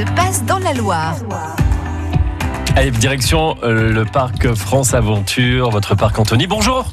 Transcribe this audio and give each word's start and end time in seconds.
se 0.00 0.04
passe 0.14 0.44
dans 0.46 0.58
la 0.58 0.72
Loire. 0.72 1.16
Allez, 2.74 2.90
direction 2.90 3.56
euh, 3.62 3.92
le 3.92 4.04
parc 4.06 4.54
France 4.54 4.94
Aventure, 4.94 5.68
votre 5.68 5.94
parc 5.94 6.18
Anthony. 6.18 6.46
Bonjour 6.46 6.86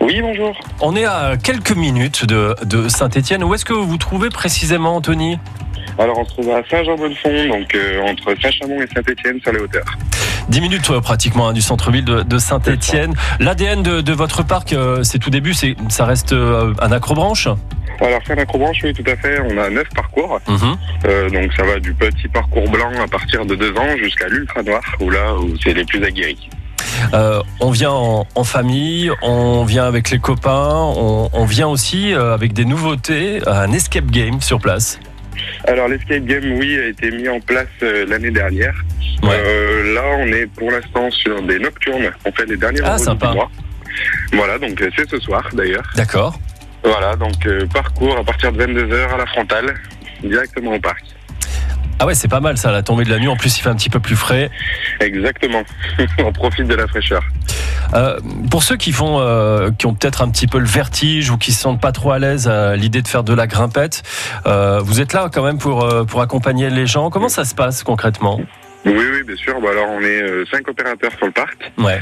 Oui, 0.00 0.20
bonjour. 0.20 0.56
On 0.80 0.94
est 0.94 1.06
à 1.06 1.36
quelques 1.42 1.74
minutes 1.74 2.24
de, 2.24 2.54
de 2.64 2.88
Saint-Etienne. 2.88 3.42
Où 3.42 3.52
est-ce 3.54 3.64
que 3.64 3.72
vous 3.72 3.86
vous 3.86 3.96
trouvez 3.96 4.28
précisément, 4.28 4.94
Anthony? 4.94 5.40
Alors, 5.98 6.18
on 6.18 6.24
se 6.24 6.30
trouve 6.34 6.50
à 6.50 6.62
Saint-Jean-Bonnefond, 6.70 7.48
donc 7.48 7.74
euh, 7.74 8.02
entre 8.02 8.40
Saint-Chamond 8.40 8.80
et 8.80 8.86
Saint-Étienne 8.94 9.40
sur 9.40 9.52
les 9.52 9.60
hauteurs. 9.60 9.96
10 10.48 10.60
minutes 10.60 11.00
pratiquement 11.00 11.48
hein, 11.48 11.52
du 11.52 11.60
centre-ville 11.60 12.04
de, 12.04 12.22
de 12.22 12.38
Saint-Etienne. 12.38 13.14
L'ADN 13.40 13.82
de, 13.82 14.00
de 14.00 14.12
votre 14.12 14.44
parc, 14.44 14.72
euh, 14.72 15.02
c'est 15.02 15.18
tout 15.18 15.30
début, 15.30 15.54
c'est 15.54 15.76
ça 15.88 16.04
reste 16.04 16.32
euh, 16.32 16.72
un 16.80 16.92
acrobranche 16.92 17.48
Alors, 18.00 18.20
c'est 18.26 18.34
un 18.34 18.42
acrobranche, 18.42 18.78
oui, 18.84 18.92
tout 18.92 19.10
à 19.10 19.16
fait. 19.16 19.40
On 19.40 19.58
a 19.58 19.70
neuf 19.70 19.88
parcours. 19.94 20.40
Mhm. 20.48 20.76
Euh, 21.06 21.30
donc, 21.30 21.52
ça 21.54 21.64
va 21.64 21.78
du 21.80 21.92
petit 21.94 22.28
parcours 22.28 22.68
blanc 22.70 22.90
à 23.02 23.08
partir 23.08 23.44
de 23.44 23.54
deux 23.54 23.72
ans 23.76 23.96
jusqu'à 24.02 24.28
l'ultra 24.28 24.62
noir, 24.62 24.82
où 25.00 25.10
là, 25.10 25.34
où 25.34 25.54
c'est 25.62 25.74
les 25.74 25.84
plus 25.84 26.02
aguerris. 26.04 26.48
Euh, 27.14 27.42
on 27.60 27.70
vient 27.70 27.90
en, 27.90 28.26
en 28.34 28.44
famille, 28.44 29.10
on 29.22 29.64
vient 29.64 29.84
avec 29.84 30.10
les 30.10 30.18
copains, 30.18 30.72
on, 30.72 31.28
on 31.32 31.44
vient 31.44 31.68
aussi 31.68 32.14
euh, 32.14 32.34
avec 32.34 32.52
des 32.52 32.64
nouveautés, 32.64 33.40
un 33.46 33.72
escape 33.72 34.06
game 34.06 34.40
sur 34.40 34.60
place. 34.60 34.98
Alors, 35.64 35.88
l'escape 35.88 36.24
game, 36.24 36.52
oui, 36.58 36.78
a 36.78 36.86
été 36.86 37.10
mis 37.10 37.28
en 37.28 37.40
place 37.40 37.66
euh, 37.82 38.06
l'année 38.08 38.30
dernière. 38.30 38.74
Ouais. 39.22 39.30
Euh, 39.32 39.94
là, 39.94 40.02
on 40.18 40.26
est 40.28 40.46
pour 40.46 40.70
l'instant 40.70 41.10
sur 41.10 41.42
des 41.42 41.58
nocturnes. 41.58 42.10
On 42.24 42.32
fait 42.32 42.46
les 42.46 42.56
derniers 42.56 42.80
Ah, 42.84 42.98
sympa. 42.98 43.28
du 43.28 43.34
mois. 43.36 43.50
Voilà, 44.32 44.58
donc 44.58 44.80
euh, 44.82 44.90
c'est 44.96 45.08
ce 45.08 45.18
soir 45.20 45.48
d'ailleurs. 45.52 45.84
D'accord. 45.96 46.38
Voilà, 46.84 47.16
donc 47.16 47.34
parcours 47.72 48.16
à 48.18 48.22
partir 48.22 48.52
de 48.52 48.64
22h 48.64 49.14
à 49.14 49.16
la 49.16 49.26
frontale, 49.26 49.74
directement 50.22 50.74
au 50.74 50.78
parc. 50.80 51.02
Ah 51.98 52.04
ouais, 52.06 52.14
c'est 52.14 52.28
pas 52.28 52.40
mal 52.40 52.58
ça, 52.58 52.70
la 52.72 52.82
tombée 52.82 53.04
de 53.04 53.10
la 53.10 53.18
nuit. 53.18 53.28
En 53.28 53.36
plus, 53.36 53.56
il 53.58 53.62
fait 53.62 53.70
un 53.70 53.74
petit 53.74 53.88
peu 53.88 54.00
plus 54.00 54.16
frais. 54.16 54.50
Exactement. 55.00 55.62
on 56.18 56.32
profite 56.32 56.66
de 56.66 56.74
la 56.74 56.86
fraîcheur. 56.86 57.22
Euh, 57.94 58.18
pour 58.50 58.62
ceux 58.62 58.76
qui 58.76 58.92
font, 58.92 59.18
euh, 59.20 59.70
qui 59.70 59.86
ont 59.86 59.94
peut-être 59.94 60.22
un 60.22 60.30
petit 60.30 60.46
peu 60.46 60.58
le 60.58 60.66
vertige 60.66 61.30
ou 61.30 61.38
qui 61.38 61.52
se 61.52 61.60
sentent 61.60 61.80
pas 61.80 61.92
trop 61.92 62.10
à 62.10 62.18
l'aise 62.18 62.48
à 62.48 62.76
l'idée 62.76 63.00
de 63.00 63.08
faire 63.08 63.24
de 63.24 63.32
la 63.32 63.46
grimpette, 63.46 64.02
euh, 64.46 64.80
vous 64.80 65.00
êtes 65.00 65.12
là 65.12 65.30
quand 65.32 65.42
même 65.42 65.58
pour 65.58 65.88
pour 66.06 66.20
accompagner 66.20 66.68
les 66.68 66.86
gens. 66.86 67.10
Comment 67.10 67.28
ça 67.28 67.44
se 67.44 67.54
passe 67.54 67.82
concrètement? 67.82 68.40
Oui, 68.84 68.92
oui, 68.94 69.22
bien 69.26 69.36
sûr. 69.36 69.60
Bon, 69.60 69.68
alors, 69.68 69.88
on 69.90 70.00
est 70.00 70.22
cinq 70.50 70.68
opérateurs 70.68 71.10
sur 71.16 71.26
le 71.26 71.32
parc. 71.32 71.72
Ouais. 71.78 72.00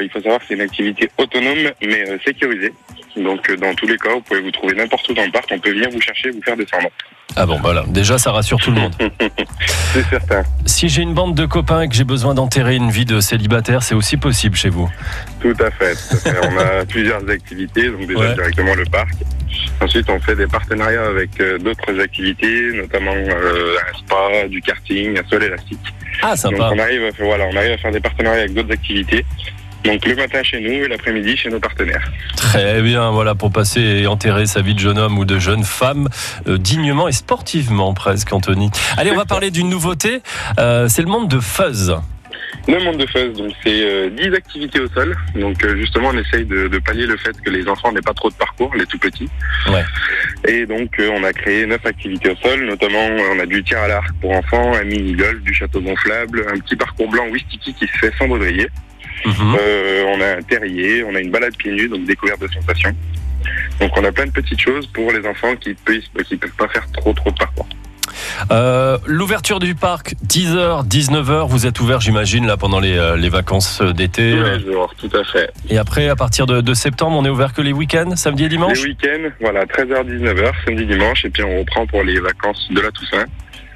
Il 0.00 0.08
faut 0.10 0.20
savoir 0.20 0.40
que 0.40 0.46
c'est 0.48 0.54
une 0.54 0.62
activité 0.62 1.10
autonome, 1.18 1.70
mais 1.82 2.18
sécurisée. 2.24 2.72
Donc, 3.16 3.48
euh, 3.50 3.56
dans 3.56 3.72
tous 3.74 3.86
les 3.86 3.96
cas, 3.96 4.10
vous 4.14 4.20
pouvez 4.22 4.40
vous 4.40 4.50
trouver 4.50 4.74
n'importe 4.74 5.08
où 5.08 5.14
dans 5.14 5.24
le 5.24 5.30
parc. 5.30 5.46
On 5.52 5.58
peut 5.58 5.70
venir 5.70 5.88
vous 5.90 6.00
chercher, 6.00 6.30
vous 6.30 6.42
faire 6.42 6.56
descendre. 6.56 6.88
Ah 7.36 7.46
bon, 7.46 7.58
voilà. 7.60 7.84
Déjà, 7.88 8.18
ça 8.18 8.32
rassure 8.32 8.58
tout 8.58 8.70
le 8.70 8.80
monde. 8.80 8.94
C'est 9.92 10.04
certain. 10.08 10.42
Si 10.66 10.88
j'ai 10.88 11.02
une 11.02 11.14
bande 11.14 11.34
de 11.34 11.46
copains 11.46 11.82
et 11.82 11.88
que 11.88 11.94
j'ai 11.94 12.04
besoin 12.04 12.34
d'enterrer 12.34 12.76
une 12.76 12.90
vie 12.90 13.04
de 13.04 13.20
célibataire, 13.20 13.82
c'est 13.82 13.94
aussi 13.94 14.16
possible 14.16 14.56
chez 14.56 14.68
vous. 14.68 14.90
Tout 15.40 15.54
à 15.60 15.70
fait. 15.70 15.94
tout 15.94 16.16
à 16.28 16.32
fait. 16.32 16.38
On 16.48 16.58
a 16.58 16.84
plusieurs 16.88 17.28
activités. 17.28 17.88
Donc, 17.88 18.06
déjà, 18.06 18.18
Ouais. 18.20 18.34
directement 18.34 18.74
le 18.74 18.84
parc. 18.84 19.14
Ensuite, 19.80 20.08
on 20.10 20.18
fait 20.20 20.34
des 20.36 20.46
partenariats 20.48 21.06
avec 21.06 21.30
euh, 21.40 21.58
d'autres 21.58 21.98
activités, 22.00 22.72
notamment 22.74 23.14
euh, 23.14 23.76
un 23.92 23.98
spa, 23.98 24.48
du 24.48 24.60
karting, 24.60 25.18
un 25.18 25.28
sol 25.28 25.44
élastique. 25.44 25.78
Ah, 26.22 26.30
Donc, 26.30 26.38
sympa. 26.38 26.70
on 26.74 26.78
arrive, 26.78 27.04
à 27.04 27.10
voilà, 27.24 27.44
on 27.52 27.56
arrive 27.56 27.72
à 27.72 27.78
faire 27.78 27.92
des 27.92 28.00
partenariats 28.00 28.40
avec 28.42 28.54
d'autres 28.54 28.72
activités. 28.72 29.24
Donc, 29.84 30.06
le 30.06 30.16
matin 30.16 30.42
chez 30.42 30.60
nous 30.60 30.70
et 30.70 30.88
l'après-midi 30.88 31.36
chez 31.36 31.50
nos 31.50 31.60
partenaires. 31.60 32.10
Très 32.36 32.80
bien, 32.80 33.10
voilà, 33.10 33.34
pour 33.34 33.52
passer 33.52 33.80
et 33.80 34.06
enterrer 34.06 34.46
sa 34.46 34.62
vie 34.62 34.74
de 34.74 34.78
jeune 34.78 34.98
homme 34.98 35.18
ou 35.18 35.24
de 35.24 35.38
jeune 35.38 35.64
femme 35.64 36.08
euh, 36.46 36.56
dignement 36.56 37.06
et 37.06 37.12
sportivement 37.12 37.92
presque, 37.92 38.32
Anthony. 38.32 38.70
Allez, 38.96 39.10
on 39.12 39.16
va 39.16 39.26
parler 39.26 39.50
d'une 39.50 39.68
nouveauté. 39.68 40.22
Euh, 40.58 40.88
c'est 40.88 41.02
le 41.02 41.08
monde 41.08 41.28
de 41.28 41.40
Fuzz. 41.40 41.94
Le 42.66 42.82
monde 42.82 42.96
de 42.96 43.06
Fuzz, 43.06 43.36
donc 43.36 43.52
c'est 43.62 43.82
euh, 43.82 44.10
10 44.10 44.34
activités 44.34 44.80
au 44.80 44.88
sol. 44.88 45.14
Donc 45.34 45.62
euh, 45.64 45.76
justement, 45.76 46.10
on 46.12 46.18
essaye 46.18 46.44
de, 46.46 46.68
de 46.68 46.78
pallier 46.78 47.06
le 47.06 47.16
fait 47.18 47.38
que 47.40 47.50
les 47.50 47.68
enfants 47.68 47.92
n'aient 47.92 48.00
pas 48.00 48.14
trop 48.14 48.30
de 48.30 48.34
parcours, 48.34 48.74
les 48.74 48.86
tout 48.86 48.98
petits. 48.98 49.28
Ouais. 49.68 49.84
Et 50.48 50.66
donc 50.66 50.98
euh, 50.98 51.10
on 51.14 51.24
a 51.24 51.32
créé 51.32 51.66
9 51.66 51.84
activités 51.84 52.30
au 52.30 52.36
sol, 52.36 52.64
notamment 52.64 53.06
euh, 53.06 53.34
on 53.34 53.38
a 53.38 53.46
du 53.46 53.62
tir 53.62 53.78
à 53.78 53.88
l'arc 53.88 54.10
pour 54.20 54.30
enfants, 54.32 54.74
un 54.74 54.84
mini 54.84 55.12
golf, 55.12 55.42
du 55.42 55.52
château 55.52 55.80
gonflable, 55.80 56.46
un 56.50 56.58
petit 56.58 56.76
parcours 56.76 57.08
blanc 57.08 57.26
Wistiki 57.28 57.74
qui 57.74 57.86
se 57.86 57.98
fait 57.98 58.12
sans 58.18 58.28
baudrier. 58.28 58.68
Mhm. 59.24 59.56
Euh, 59.58 60.04
on 60.08 60.20
a 60.20 60.38
un 60.38 60.42
terrier, 60.42 61.04
on 61.04 61.14
a 61.14 61.20
une 61.20 61.30
balade 61.30 61.56
pieds 61.56 61.72
nus, 61.72 61.88
donc 61.88 62.04
découverte 62.04 62.40
de 62.40 62.48
sensations. 62.48 62.94
Donc 63.80 63.96
on 63.96 64.04
a 64.04 64.12
plein 64.12 64.26
de 64.26 64.32
petites 64.32 64.60
choses 64.60 64.86
pour 64.88 65.12
les 65.12 65.26
enfants 65.26 65.54
qui 65.56 65.74
peuvent 65.74 66.00
qui 66.26 66.36
peuvent 66.36 66.50
pas 66.52 66.68
faire 66.68 66.86
trop 66.92 67.12
trop 67.12 67.30
de 67.30 67.36
parcours. 67.36 67.68
Euh, 68.50 68.98
L'ouverture 69.06 69.58
du 69.58 69.74
parc, 69.74 70.14
10h, 70.26 70.86
19h, 70.88 71.48
vous 71.48 71.66
êtes 71.66 71.80
ouvert, 71.80 72.00
j'imagine, 72.00 72.46
là 72.46 72.56
pendant 72.56 72.80
les, 72.80 72.96
euh, 72.96 73.16
les 73.16 73.28
vacances 73.28 73.82
d'été. 73.82 74.32
Tous 74.32 74.38
euh, 74.38 74.56
les 74.56 74.72
jours, 74.72 74.94
tout 74.98 75.10
à 75.16 75.24
fait. 75.24 75.52
Et 75.68 75.78
après, 75.78 76.08
à 76.08 76.16
partir 76.16 76.46
de, 76.46 76.60
de 76.60 76.74
septembre, 76.74 77.16
on 77.18 77.24
est 77.24 77.28
ouvert 77.30 77.52
que 77.52 77.62
les 77.62 77.72
week-ends, 77.72 78.16
samedi 78.16 78.44
et 78.44 78.48
dimanche? 78.48 78.82
Les 78.82 78.90
week-ends, 78.90 79.30
voilà, 79.40 79.64
13h, 79.64 80.04
19h, 80.06 80.52
samedi, 80.64 80.86
dimanche, 80.86 81.24
et 81.24 81.30
puis 81.30 81.42
on 81.42 81.60
reprend 81.60 81.86
pour 81.86 82.02
les 82.02 82.20
vacances 82.20 82.68
de 82.70 82.80
la 82.80 82.90
Toussaint, 82.90 83.24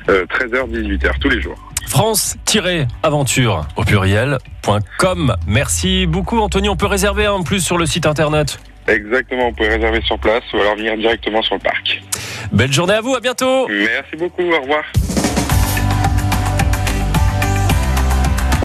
euh, 0.09 0.25
13h, 0.27 0.69
18h, 0.71 1.19
tous 1.21 1.29
les 1.29 1.41
jours. 1.41 1.57
France-aventure 1.87 3.67
au 3.77 3.85
pluriel.com. 3.85 5.37
Merci 5.47 6.07
beaucoup, 6.07 6.39
Anthony. 6.39 6.69
On 6.69 6.77
peut 6.77 6.87
réserver 6.87 7.27
en 7.29 7.43
plus 7.43 7.65
sur 7.65 7.79
le 7.79 7.87
site 7.87 8.07
internet. 8.07 8.59
Exactement, 8.87 9.51
vous 9.51 9.57
pouvez 9.57 9.69
réserver 9.69 10.01
sur 10.03 10.19
place 10.19 10.43
ou 10.55 10.59
alors 10.59 10.77
venir 10.77 10.97
directement 10.97 11.43
sur 11.43 11.57
le 11.57 11.61
parc. 11.61 12.03
Belle 12.53 12.73
journée 12.73 12.95
à 12.95 13.01
vous, 13.01 13.15
à 13.15 13.21
bientôt. 13.21 13.69
Merci 13.69 14.17
beaucoup, 14.17 14.43
au 14.43 14.61
revoir. 14.61 14.85